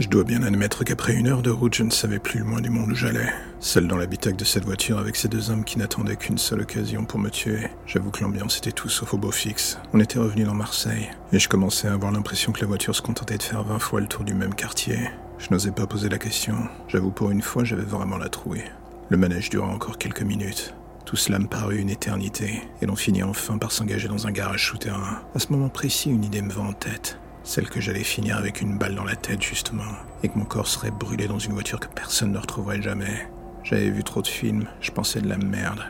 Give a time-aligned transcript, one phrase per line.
[0.00, 2.60] Je dois bien admettre qu'après une heure de route, je ne savais plus le moins
[2.60, 3.32] du monde où j'allais.
[3.60, 7.04] Seul dans l'habitacle de cette voiture avec ces deux hommes qui n'attendaient qu'une seule occasion
[7.04, 9.78] pour me tuer, j'avoue que l'ambiance était tout sauf au beau fixe.
[9.92, 13.02] On était revenu dans Marseille, et je commençais à avoir l'impression que la voiture se
[13.02, 14.98] contentait de faire 20 fois le tour du même quartier.
[15.38, 16.56] Je n'osais pas poser la question.
[16.88, 18.64] J'avoue pour une fois, j'avais vraiment la trouée.
[19.10, 20.74] Le manège dura encore quelques minutes.
[21.04, 24.68] Tout cela me parut une éternité, et l'on finit enfin par s'engager dans un garage
[24.68, 25.20] souterrain.
[25.36, 27.20] À ce moment précis, une idée me vint en tête.
[27.44, 30.66] Celle que j'allais finir avec une balle dans la tête, justement, et que mon corps
[30.66, 33.28] serait brûlé dans une voiture que personne ne retrouverait jamais.
[33.62, 35.84] J'avais vu trop de films, je pensais de la merde.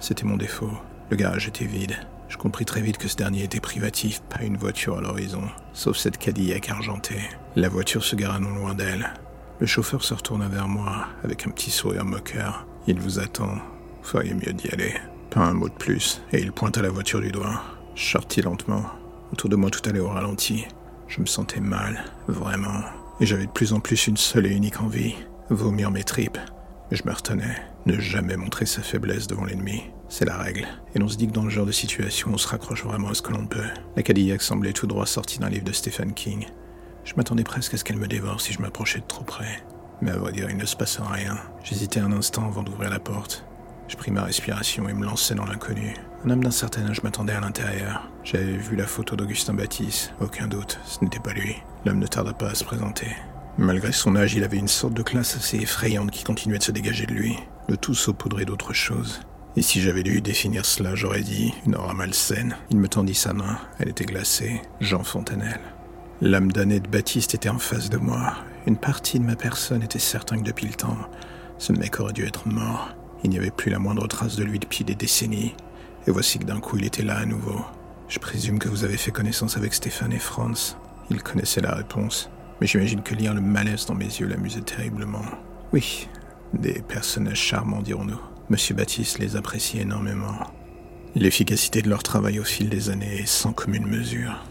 [0.00, 0.72] C'était mon défaut.
[1.10, 1.94] Le garage était vide.
[2.28, 5.42] Je compris très vite que ce dernier était privatif, pas une voiture à l'horizon,
[5.74, 7.20] sauf cette Cadillac argentée.
[7.54, 9.12] La voiture se gara non loin d'elle.
[9.60, 12.66] Le chauffeur se retourna vers moi avec un petit sourire moqueur.
[12.86, 13.54] Il vous attend.
[14.02, 14.94] Vous feriez mieux d'y aller.
[15.30, 17.62] Pas un mot de plus, et il pointa la voiture du doigt.
[17.94, 18.84] Je sortis lentement.
[19.32, 20.66] Autour de moi tout allait au ralenti.
[21.08, 22.80] Je me sentais mal, vraiment.
[23.20, 25.14] Et j'avais de plus en plus une seule et unique envie,
[25.50, 26.38] vomir mes tripes.
[26.90, 27.56] Je me retenais,
[27.86, 29.84] ne jamais montrer sa faiblesse devant l'ennemi.
[30.08, 30.66] C'est la règle.
[30.94, 33.14] Et l'on se dit que dans le genre de situation, on se raccroche vraiment à
[33.14, 33.66] ce que l'on peut.
[33.96, 36.46] La Cadillac semblait tout droit sortie d'un livre de Stephen King.
[37.04, 39.62] Je m'attendais presque à ce qu'elle me dévore si je m'approchais de trop près.
[40.02, 41.38] Mais à vrai dire, il ne se passera rien.
[41.62, 43.46] J'hésitais un instant avant d'ouvrir la porte.
[43.88, 45.94] Je pris ma respiration et me lançai dans l'inconnu.
[46.24, 48.08] Un homme d'un certain âge m'attendait à l'intérieur.
[48.22, 51.56] J'avais vu la photo d'Augustin Baptiste, aucun doute, ce n'était pas lui.
[51.84, 53.08] L'homme ne tarda pas à se présenter.
[53.58, 56.72] Malgré son âge, il avait une sorte de classe assez effrayante qui continuait de se
[56.72, 57.36] dégager de lui,
[57.68, 59.20] le tout saupoudré d'autre chose.
[59.56, 62.56] Et si j'avais dû définir cela, j'aurais dit une aura malsaine.
[62.70, 65.60] Il me tendit sa main, elle était glacée, Jean Fontanelle.
[66.20, 68.34] L'âme damnée de Baptiste était en face de moi.
[68.66, 70.98] Une partie de ma personne était certain que depuis le temps,
[71.58, 72.88] ce mec aurait dû être mort.
[73.24, 75.54] Il n'y avait plus la moindre trace de lui depuis des décennies.
[76.06, 77.64] Et voici que d'un coup il était là à nouveau.
[78.08, 80.76] Je présume que vous avez fait connaissance avec Stéphane et Franz.
[81.10, 82.30] Ils connaissaient la réponse.
[82.60, 85.24] Mais j'imagine que lire le malaise dans mes yeux l'amusait terriblement.
[85.72, 86.08] Oui,
[86.52, 88.20] des personnages charmants, dirons-nous.
[88.50, 90.34] Monsieur Baptiste les appréciait énormément.
[91.14, 94.44] L'efficacité de leur travail au fil des années est sans commune mesure.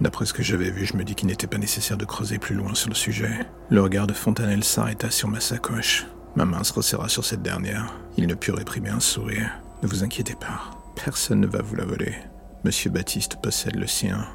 [0.00, 2.54] D'après ce que j'avais vu, je me dis qu'il n'était pas nécessaire de creuser plus
[2.54, 3.46] loin sur le sujet.
[3.68, 6.06] Le regard de Fontanelle s'arrêta sur ma sacoche.
[6.36, 7.94] Ma main se resserra sur cette dernière.
[8.16, 9.50] Il ne put réprimer un sourire.
[9.82, 10.70] Ne vous inquiétez pas.
[10.96, 12.14] Personne ne va vous la voler.
[12.64, 14.26] Monsieur Baptiste possède le sien.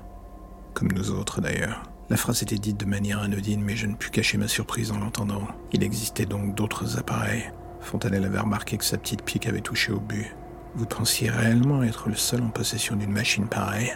[0.74, 1.84] Comme nous autres d'ailleurs.
[2.10, 5.00] La phrase était dite de manière anodine, mais je ne pus cacher ma surprise en
[5.00, 5.48] l'entendant.
[5.74, 7.52] Il existait donc d'autres appareils.
[7.82, 10.34] Fontanelle avait remarqué que sa petite pique avait touché au but.
[10.76, 13.94] Vous pensiez réellement être le seul en possession d'une machine pareille?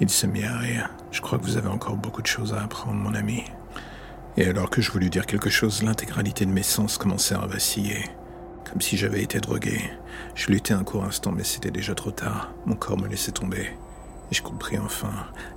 [0.00, 0.90] Il se mit à rire.
[1.10, 3.44] Je crois que vous avez encore beaucoup de choses à apprendre, mon ami.
[4.36, 8.10] Et alors que je voulus dire quelque chose, l'intégralité de mes sens commençait à vaciller
[8.72, 9.82] comme si j'avais été drogué.
[10.34, 12.52] Je luttais un court instant, mais c'était déjà trop tard.
[12.64, 13.66] Mon corps me laissait tomber.
[14.30, 15.12] Et je compris enfin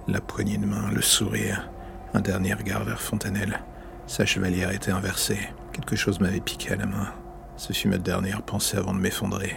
[0.09, 1.69] la poignée de main, le sourire,
[2.13, 3.61] un dernier regard vers Fontanelle.
[4.05, 5.39] Sa chevalière était inversée.
[5.71, 7.13] Quelque chose m'avait piqué à la main.
[7.55, 9.55] Ce fut ma dernière pensée avant de m'effondrer.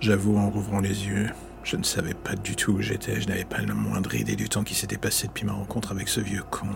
[0.00, 1.28] J'avoue, en rouvrant les yeux,
[1.64, 3.20] je ne savais pas du tout où j'étais.
[3.20, 6.08] Je n'avais pas la moindre idée du temps qui s'était passé depuis ma rencontre avec
[6.08, 6.68] ce vieux con.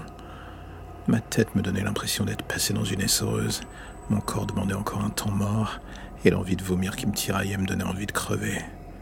[1.09, 3.63] Ma tête me donnait l'impression d'être passé dans une essoreuse.
[4.11, 5.81] Mon corps demandait encore un temps mort,
[6.23, 8.59] et l'envie de vomir qui me tiraillait me donnait envie de crever.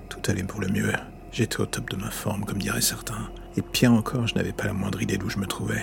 [0.09, 0.93] Tout allait pour le mieux.
[1.33, 3.29] J'étais au top de ma forme, comme diraient certains.
[3.57, 5.83] Et pire encore, je n'avais pas la moindre idée d'où je me trouvais.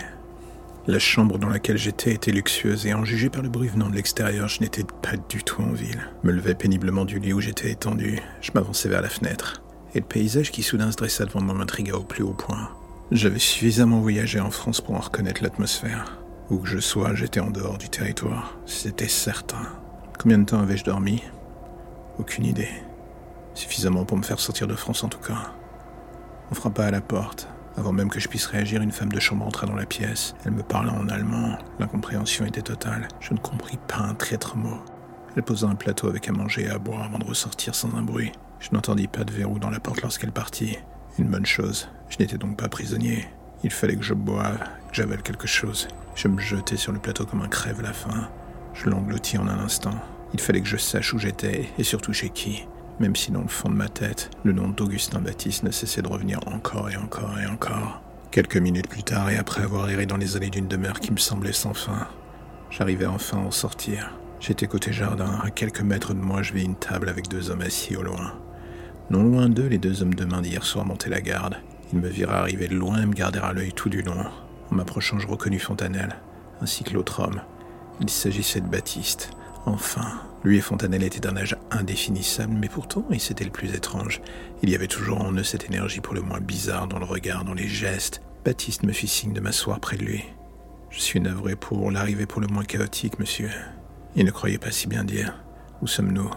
[0.87, 3.95] La chambre dans laquelle j'étais était luxueuse et en jugé par le bruit venant de
[3.95, 6.01] l'extérieur, je n'étais pas du tout en ville.
[6.23, 8.21] Me levais péniblement du lit où j'étais étendu.
[8.39, 9.61] Je m'avançais vers la fenêtre.
[9.93, 12.69] Et le paysage qui soudain se dressa devant moi m'intrigua au plus haut point.
[13.11, 16.17] J'avais suffisamment voyagé en France pour en reconnaître l'atmosphère.
[16.49, 18.57] Où que je sois, j'étais en dehors du territoire.
[18.65, 19.67] C'était certain.
[20.19, 21.21] Combien de temps avais-je dormi?
[22.17, 22.71] Aucune idée.
[23.53, 25.53] Suffisamment pour me faire sortir de France en tout cas.
[26.49, 27.47] On frappa à la porte.
[27.75, 30.33] Avant même que je puisse réagir, une femme de chambre entra dans la pièce.
[30.45, 31.57] Elle me parla en allemand.
[31.79, 33.07] L'incompréhension était totale.
[33.19, 34.79] Je ne compris pas un traître mot.
[35.35, 38.03] Elle posa un plateau avec à manger et à boire avant de ressortir sans un
[38.03, 38.31] bruit.
[38.59, 40.77] Je n'entendis pas de verrou dans la porte lorsqu'elle partit.
[41.19, 41.89] Une bonne chose.
[42.09, 43.27] Je n'étais donc pas prisonnier.
[43.63, 45.87] Il fallait que je boive, que j'avale quelque chose.
[46.15, 48.29] Je me jetai sur le plateau comme un crève la faim.
[48.73, 49.93] Je l'engloutis en un instant.
[50.33, 52.65] Il fallait que je sache où j'étais et surtout chez qui.
[52.99, 56.07] Même si dans le fond de ma tête, le nom d'Augustin Baptiste ne cessait de
[56.07, 58.01] revenir encore et encore et encore.
[58.31, 61.17] Quelques minutes plus tard, et après avoir erré dans les allées d'une demeure qui me
[61.17, 62.07] semblait sans fin,
[62.71, 64.17] j'arrivais enfin à en sortir.
[64.39, 65.39] J'étais côté jardin.
[65.43, 68.33] À quelques mètres de moi, je vis une table avec deux hommes assis au loin.
[69.09, 71.57] Non loin d'eux, les deux hommes de main d'hier soir montaient la garde.
[71.91, 74.25] Ils me virent arriver de loin et me gardèrent à l'œil tout du long.
[74.71, 76.15] En m'approchant, je reconnus Fontanelle,
[76.61, 77.41] ainsi que l'autre homme.
[77.99, 79.29] Il s'agissait de Baptiste.
[79.65, 84.21] Enfin, lui et Fontanelle étaient d'un âge indéfinissable, mais pourtant, et c'était le plus étrange,
[84.61, 87.45] il y avait toujours en eux cette énergie pour le moins bizarre dans le regard,
[87.45, 88.21] dans les gestes.
[88.43, 90.23] Baptiste me fit signe de m'asseoir près de lui.
[90.89, 93.49] Je suis navré pour l'arrivée pour le moins chaotique, monsieur.
[94.15, 95.33] Il ne croyait pas si bien dire.
[95.81, 96.29] Où sommes-nous?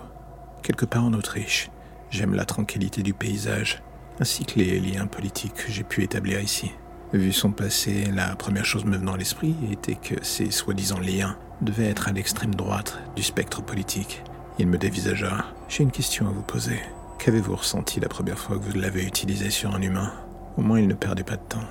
[0.63, 1.71] Quelque part en Autriche.
[2.11, 3.83] J'aime la tranquillité du paysage,
[4.21, 6.73] ainsi que les liens politiques que j'ai pu établir ici.
[7.13, 11.37] Vu son passé, la première chose me venant à l'esprit était que ces soi-disant liens
[11.61, 14.23] devaient être à l'extrême droite du spectre politique.
[14.59, 15.45] Il me dévisagea.
[15.69, 16.81] J'ai une question à vous poser.
[17.19, 20.13] Qu'avez-vous ressenti la première fois que vous l'avez utilisé sur un humain?
[20.57, 21.69] Au moins, il ne perdait pas de temps.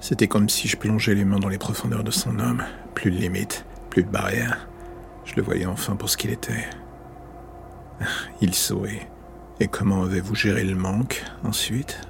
[0.00, 2.62] C'était comme si je plongeais les mains dans les profondeurs de son homme.
[2.94, 4.68] Plus de limites, plus de barrières.
[5.24, 6.68] Je le voyais enfin pour ce qu'il était.
[8.40, 9.00] Il sourit.
[9.60, 12.00] Et comment avez-vous géré le manque ensuite?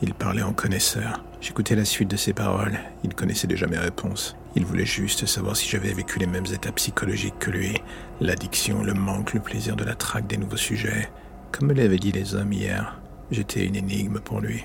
[0.00, 1.24] Il parlait en connaisseur.
[1.40, 2.78] J'écoutais la suite de ses paroles.
[3.02, 4.36] Il connaissait déjà mes réponses.
[4.54, 7.76] Il voulait juste savoir si j'avais vécu les mêmes étapes psychologiques que lui.
[8.20, 11.10] L'addiction, le manque, le plaisir de la traque des nouveaux sujets.
[11.50, 13.00] Comme me l'avaient dit les hommes hier,
[13.32, 14.64] j'étais une énigme pour lui.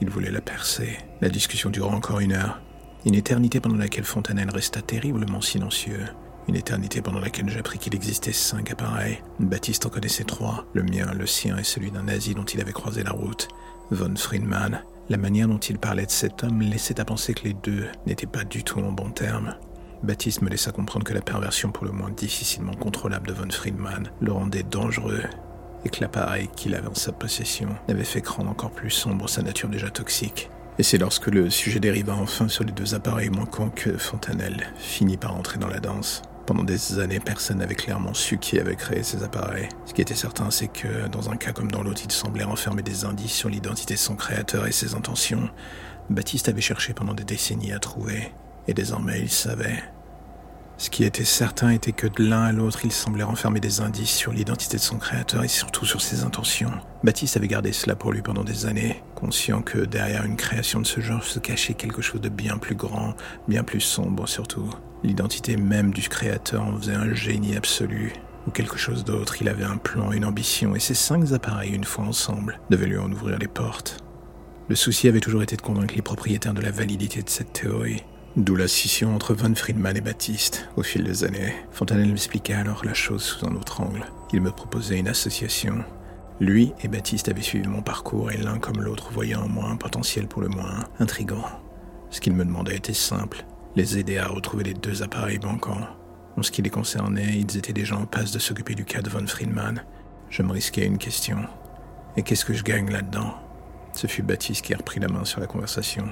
[0.00, 0.96] Il voulait la percer.
[1.20, 2.62] La discussion dura encore une heure.
[3.04, 6.06] Une éternité pendant laquelle Fontanelle resta terriblement silencieux.
[6.48, 9.22] Une éternité pendant laquelle j'appris qu'il existait cinq appareils.
[9.38, 10.64] Baptiste en connaissait trois.
[10.72, 13.48] Le mien, le sien et celui d'un nazi dont il avait croisé la route.
[13.90, 14.82] Von Friedman.
[15.10, 18.26] La manière dont il parlait de cet homme laissait à penser que les deux n'étaient
[18.26, 19.56] pas du tout en bons termes.
[20.02, 24.10] Baptiste me laissa comprendre que la perversion pour le moins difficilement contrôlable de Von Friedman
[24.20, 25.24] le rendait dangereux
[25.84, 29.42] et que l'appareil qu'il avait en sa possession n'avait fait rendre encore plus sombre sa
[29.42, 30.50] nature déjà toxique.
[30.78, 35.16] Et c'est lorsque le sujet dériva enfin sur les deux appareils manquants que Fontanelle finit
[35.16, 36.22] par entrer dans la danse.
[36.46, 39.68] Pendant des années, personne n'avait clairement su qui avait créé ces appareils.
[39.86, 42.82] Ce qui était certain, c'est que dans un cas comme dans l'autre, il semblait renfermer
[42.82, 45.50] des indices sur l'identité de son créateur et ses intentions.
[46.10, 48.32] Baptiste avait cherché pendant des décennies à trouver,
[48.68, 49.82] et désormais il savait.
[50.78, 54.12] Ce qui était certain était que de l'un à l'autre, il semblait renfermer des indices
[54.12, 56.70] sur l'identité de son créateur et surtout sur ses intentions.
[57.02, 60.86] Baptiste avait gardé cela pour lui pendant des années, conscient que derrière une création de
[60.86, 63.14] ce genre se cachait quelque chose de bien plus grand,
[63.48, 64.70] bien plus sombre surtout.
[65.02, 68.12] L'identité même du créateur en faisait un génie absolu,
[68.46, 69.42] ou quelque chose d'autre.
[69.42, 72.98] Il avait un plan, une ambition, et ces cinq appareils, une fois ensemble, devaient lui
[72.98, 73.98] en ouvrir les portes.
[74.68, 78.04] Le souci avait toujours été de convaincre les propriétaires de la validité de cette théorie.
[78.36, 80.68] D'où la scission entre Von Friedman et Baptiste.
[80.76, 84.04] Au fil des années, Fontanelle m'expliquait alors la chose sous un autre angle.
[84.32, 85.82] Il me proposait une association.
[86.38, 89.76] Lui et Baptiste avaient suivi mon parcours et l'un comme l'autre voyait en moi un
[89.76, 91.44] potentiel pour le moins intrigant.
[92.10, 93.44] Ce qu'il me demandait était simple,
[93.74, 95.88] les aider à retrouver les deux appareils manquants.
[96.36, 99.10] En ce qui les concernait, ils étaient déjà en passe de s'occuper du cas de
[99.10, 99.82] Von Friedman.
[100.30, 101.38] Je me risquais une question.
[102.16, 103.34] Et qu'est-ce que je gagne là-dedans?
[103.94, 106.04] Ce fut Baptiste qui a repris la main sur la conversation.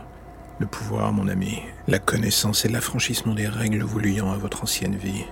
[0.58, 4.97] Le pouvoir, mon ami, la connaissance et l'affranchissement des règles vous liant à votre ancienne
[4.97, 5.26] vie.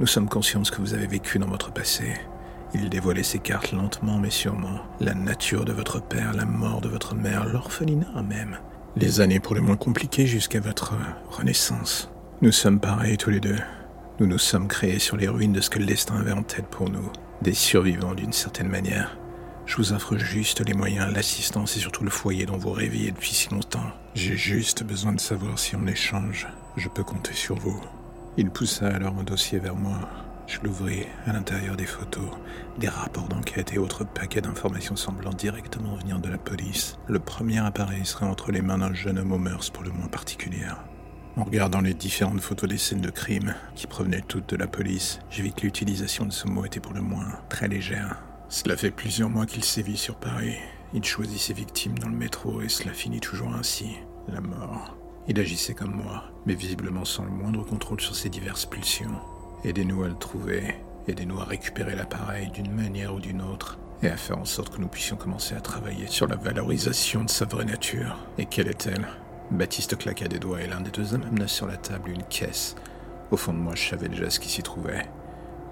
[0.00, 2.12] Nous sommes conscients de ce que vous avez vécu dans votre passé.
[2.74, 4.80] Il dévoilait ses cartes lentement mais sûrement.
[5.00, 8.58] La nature de votre père, la mort de votre mère, l'orphelinat même.
[8.96, 10.92] Les années pour le moins compliquées jusqu'à votre
[11.30, 12.10] renaissance.
[12.42, 13.58] Nous sommes pareils tous les deux.
[14.20, 16.66] Nous nous sommes créés sur les ruines de ce que le destin avait en tête
[16.66, 17.10] pour nous.
[17.40, 19.16] Des survivants d'une certaine manière.
[19.66, 23.34] Je vous offre juste les moyens, l'assistance et surtout le foyer dont vous rêviez depuis
[23.34, 23.90] si longtemps.
[24.14, 26.46] J'ai juste besoin de savoir si en échange,
[26.76, 27.80] je peux compter sur vous.
[28.36, 30.08] Il poussa alors un dossier vers moi.
[30.46, 31.06] Je l'ouvris.
[31.26, 32.30] À l'intérieur des photos,
[32.78, 36.96] des rapports d'enquête et autres paquets d'informations semblant directement venir de la police.
[37.08, 40.06] Le premier appareil serait entre les mains d'un jeune homme aux mœurs pour le moins
[40.06, 40.84] particulières.
[41.36, 45.18] En regardant les différentes photos des scènes de crime, qui provenaient toutes de la police,
[45.28, 48.22] j'ai vu que l'utilisation de ce mot était pour le moins très légère.
[48.48, 50.56] Cela fait plusieurs mois qu'il sévit sur Paris.
[50.94, 53.96] Il choisit ses victimes dans le métro et cela finit toujours ainsi.
[54.28, 54.96] La mort.
[55.28, 59.20] Il agissait comme moi, mais visiblement sans le moindre contrôle sur ses diverses pulsions.
[59.64, 60.76] Aidez-nous à le trouver,
[61.08, 64.80] aidez-nous à récupérer l'appareil d'une manière ou d'une autre, et à faire en sorte que
[64.80, 68.16] nous puissions commencer à travailler sur la valorisation de sa vraie nature.
[68.38, 69.06] Et quelle est-elle?
[69.50, 72.76] Baptiste claqua des doigts et l'un des deux hommes amena sur la table une caisse.
[73.32, 75.06] Au fond de moi, je savais déjà ce qui s'y trouvait.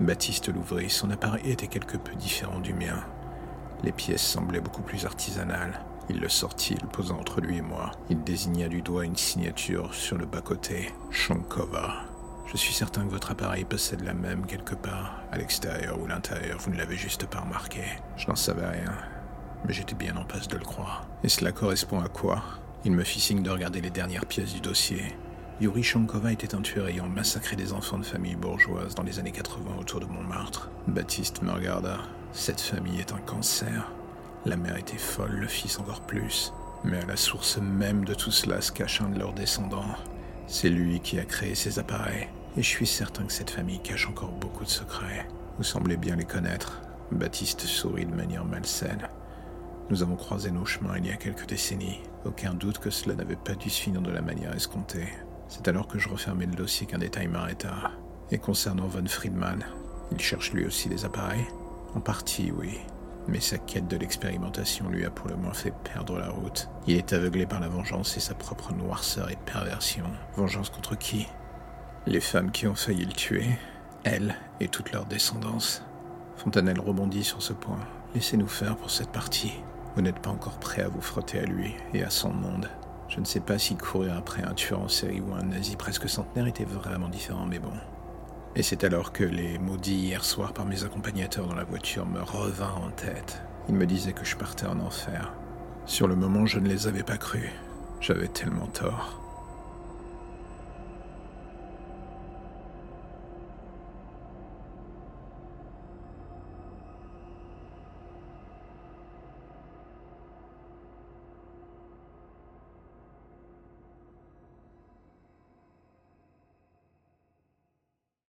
[0.00, 3.04] Baptiste l'ouvrit, son appareil était quelque peu différent du mien.
[3.84, 5.84] Les pièces semblaient beaucoup plus artisanales.
[6.10, 7.92] Il le sortit, le posa entre lui et moi.
[8.10, 10.92] Il désigna du doigt une signature sur le bas-côté.
[11.10, 12.04] Shankova.
[12.46, 16.58] Je suis certain que votre appareil possède la même quelque part, à l'extérieur ou l'intérieur,
[16.58, 17.82] vous ne l'avez juste pas remarqué.
[18.16, 18.92] Je n'en savais rien,
[19.66, 21.06] mais j'étais bien en passe de le croire.
[21.22, 22.42] Et cela correspond à quoi?
[22.84, 25.16] Il me fit signe de regarder les dernières pièces du dossier.
[25.60, 29.30] Yuri Shankova était un tueur ayant massacré des enfants de familles bourgeoises dans les années
[29.30, 30.68] 80 autour de Montmartre.
[30.88, 31.98] Baptiste me regarda.
[32.32, 33.92] Cette famille est un cancer.
[34.46, 36.52] La mère était folle, le fils encore plus.
[36.82, 39.94] Mais à la source même de tout cela se cache un de leurs descendants.
[40.48, 42.26] C'est lui qui a créé ces appareils.
[42.56, 45.28] Et je suis certain que cette famille cache encore beaucoup de secrets.
[45.58, 46.82] Vous semblez bien les connaître.
[47.12, 49.08] Baptiste sourit de manière malsaine.
[49.88, 52.00] Nous avons croisé nos chemins il y a quelques décennies.
[52.24, 55.06] Aucun doute que cela n'avait pas dû se finir de la manière escomptée.
[55.48, 57.92] C'est alors que je refermais le dossier qu'un détail m'arrêta.
[58.30, 59.64] Et concernant Von Friedman,
[60.10, 61.46] il cherche lui aussi des appareils?
[61.94, 62.78] En partie, oui.
[63.28, 66.68] Mais sa quête de l'expérimentation lui a pour le moins fait perdre la route.
[66.86, 70.04] Il est aveuglé par la vengeance et sa propre noirceur et perversion.
[70.36, 71.26] Vengeance contre qui?
[72.06, 73.46] Les femmes qui ont failli le tuer,
[74.02, 75.82] elle et toute leur descendance.
[76.36, 77.80] Fontanelle rebondit sur ce point.
[78.14, 79.54] Laissez-nous faire pour cette partie.
[79.96, 82.68] Vous n'êtes pas encore prêt à vous frotter à lui et à son monde.
[83.14, 86.08] Je ne sais pas si courir après un tueur en série ou un nazi presque
[86.08, 87.70] centenaire était vraiment différent, mais bon.
[88.56, 92.20] Et c'est alors que les maudits hier soir par mes accompagnateurs dans la voiture me
[92.20, 93.40] revinrent en tête.
[93.68, 95.32] Ils me disaient que je partais en enfer.
[95.86, 97.50] Sur le moment, je ne les avais pas crus.
[98.00, 99.23] J'avais tellement tort.